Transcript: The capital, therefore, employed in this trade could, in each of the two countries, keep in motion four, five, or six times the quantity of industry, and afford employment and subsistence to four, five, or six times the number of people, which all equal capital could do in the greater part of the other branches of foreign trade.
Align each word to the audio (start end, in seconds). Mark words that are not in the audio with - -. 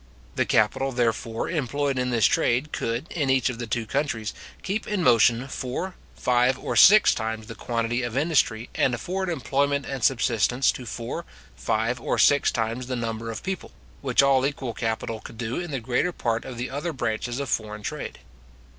The 0.35 0.47
capital, 0.47 0.91
therefore, 0.91 1.47
employed 1.47 1.99
in 1.99 2.09
this 2.09 2.25
trade 2.25 2.71
could, 2.71 3.05
in 3.11 3.29
each 3.29 3.49
of 3.51 3.59
the 3.59 3.67
two 3.67 3.85
countries, 3.85 4.33
keep 4.63 4.87
in 4.87 5.03
motion 5.03 5.47
four, 5.47 5.93
five, 6.15 6.57
or 6.57 6.75
six 6.75 7.13
times 7.13 7.45
the 7.45 7.53
quantity 7.53 8.01
of 8.01 8.17
industry, 8.17 8.67
and 8.73 8.95
afford 8.95 9.29
employment 9.29 9.85
and 9.85 10.03
subsistence 10.03 10.71
to 10.71 10.87
four, 10.87 11.23
five, 11.55 12.01
or 12.01 12.17
six 12.17 12.49
times 12.51 12.87
the 12.87 12.95
number 12.95 13.29
of 13.29 13.43
people, 13.43 13.69
which 14.01 14.23
all 14.23 14.43
equal 14.43 14.73
capital 14.73 15.19
could 15.19 15.37
do 15.37 15.59
in 15.59 15.69
the 15.69 15.79
greater 15.79 16.11
part 16.11 16.45
of 16.45 16.57
the 16.57 16.71
other 16.71 16.93
branches 16.93 17.39
of 17.39 17.47
foreign 17.47 17.83
trade. 17.83 18.17